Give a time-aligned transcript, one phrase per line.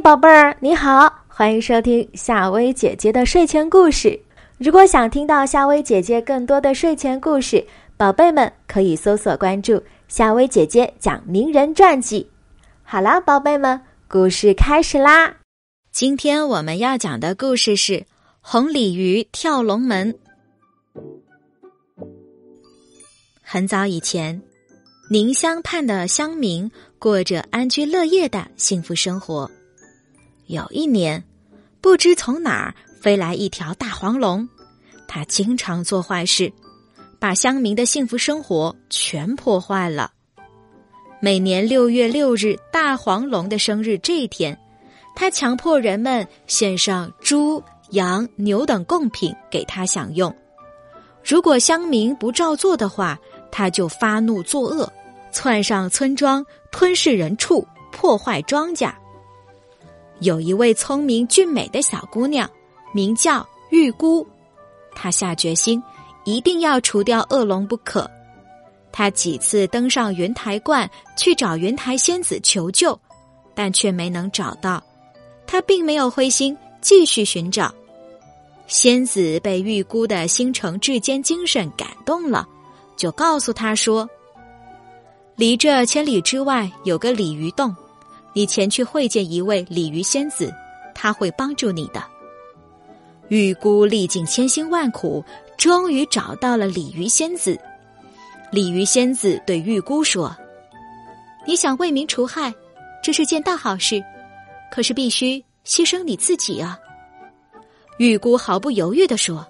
[0.00, 4.18] 宝贝儿，你好，欢迎收听夏薇姐姐的睡前故事。
[4.56, 7.62] 如果想听到夏薇姐姐更多的睡前故事，
[7.98, 12.26] 宝贝们可以搜索关注夏薇姐姐讲名人传记。
[12.82, 13.78] 好啦，宝贝们，
[14.08, 15.34] 故事开始啦！
[15.92, 17.92] 今天我们要讲的故事是
[18.40, 20.14] 《红鲤鱼跳龙门》。
[23.42, 24.40] 很早以前，
[25.10, 29.50] 宁乡畔的乡民过着安居乐业的幸福生活。
[30.50, 31.22] 有一年，
[31.80, 34.48] 不知从哪儿飞来一条大黄龙，
[35.06, 36.52] 它经常做坏事，
[37.20, 40.10] 把乡民的幸福生活全破坏了。
[41.20, 44.58] 每年六月六日大黄龙的生日这一天，
[45.14, 50.34] 他强迫人们献上猪、羊、牛等贡品给他享用。
[51.22, 53.16] 如果乡民不照做的话，
[53.52, 54.92] 他就发怒作恶，
[55.30, 58.92] 窜上村庄，吞噬人畜，破坏庄稼。
[60.20, 62.48] 有一位聪明俊美的小姑娘，
[62.92, 64.26] 名叫玉姑，
[64.94, 65.82] 她下决心
[66.24, 68.08] 一定要除掉恶龙不可。
[68.92, 72.98] 她几次登上云台观去找云台仙子求救，
[73.54, 74.82] 但却没能找到。
[75.46, 77.74] 她并没有灰心，继续寻找。
[78.66, 82.46] 仙子被玉姑的心诚志坚精神感动了，
[82.94, 84.08] 就告诉她说
[85.34, 87.74] ：“离这千里之外有个鲤鱼洞。”
[88.32, 90.52] 你前去会见一位鲤鱼仙子，
[90.94, 92.02] 他会帮助你的。
[93.28, 95.24] 玉姑历尽千辛万苦，
[95.56, 97.58] 终于找到了鲤鱼仙子。
[98.50, 100.36] 鲤鱼仙子对玉姑说
[101.46, 102.52] ：“你想为民除害，
[103.02, 104.02] 这是件大好事，
[104.70, 106.76] 可是必须牺牲你自己啊。”
[107.98, 109.46] 玉姑毫不犹豫的说：“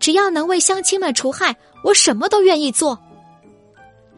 [0.00, 1.54] 只要能为乡亲们除害，
[1.84, 2.98] 我什么都愿意做。”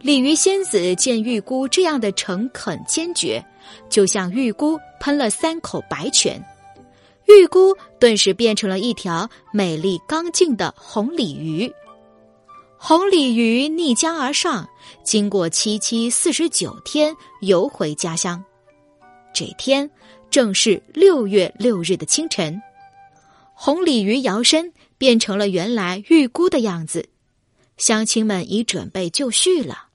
[0.00, 3.44] 鲤鱼仙子见玉姑这样的诚恳坚决。
[3.91, 6.42] 就向玉姑喷了三口白泉，
[7.27, 11.70] 玉姑顿时变成了一条美丽刚劲的红鲤鱼。
[12.78, 14.67] 红鲤鱼逆江而上，
[15.05, 18.42] 经过七七四十九天，游回家乡。
[19.34, 19.90] 这天
[20.30, 22.58] 正是六月六日的清晨，
[23.52, 27.06] 红鲤鱼摇身变成了原来玉姑的样子。
[27.77, 29.87] 乡亲们已准备就绪了，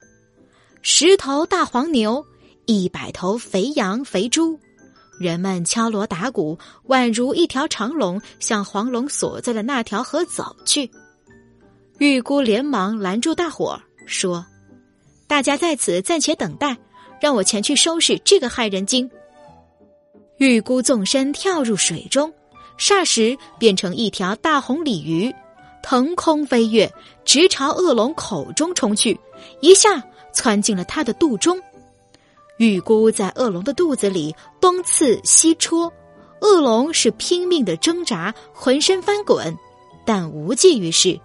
[0.84, 2.24] 十头大黄牛。
[2.66, 4.58] 一百头肥羊、肥猪，
[5.20, 6.58] 人们敲锣打鼓，
[6.88, 10.90] 宛如一条长龙，向黄龙所在的那条河走去。
[11.98, 14.46] 玉姑连忙拦住大伙儿，说
[15.28, 16.78] ：“大家在此暂且等待，
[17.20, 19.12] 让我前去收拾这个害人精。”
[20.40, 22.34] 玉姑纵身跳入水中，
[22.78, 25.36] 霎时变成一条大红鲤鱼，
[25.82, 26.90] 腾空飞跃，
[27.26, 29.20] 直朝恶龙口中冲去，
[29.60, 30.02] 一下
[30.34, 31.60] 窜进了他的肚中。
[32.58, 35.92] 玉姑在恶龙的肚子里东刺西戳，
[36.42, 39.58] 恶龙是拼命的挣扎，浑身翻滚，
[40.06, 41.20] 但无济于事。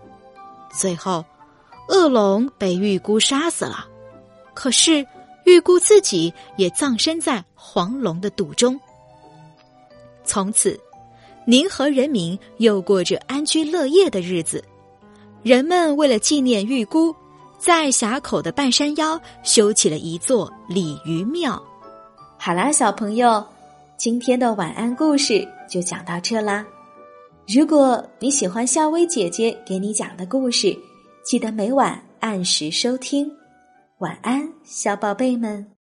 [0.73, 1.25] 最后，
[1.89, 3.87] 恶龙被玉姑杀死了。
[4.55, 5.07] 可是，
[5.45, 8.81] 玉姑自己也葬身在黄龙的肚中。
[10.25, 10.79] 从此，
[11.47, 14.65] 宁河人民又过着安居乐业的日子。
[15.43, 17.15] 人们为了纪念玉姑。
[17.59, 21.61] 在峡口的半山腰修起了一座鲤鱼庙。
[22.39, 23.45] 好啦，小朋友，
[23.97, 26.65] 今天的晚安故事就讲到这啦。
[27.49, 30.79] 如果你喜欢夏薇姐姐给你讲的故事，
[31.25, 33.31] 记得每晚按时收听。
[33.99, 35.69] 晚安，小宝贝们。